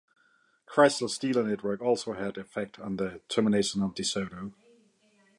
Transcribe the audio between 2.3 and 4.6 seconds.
an effect on the termination of DeSoto.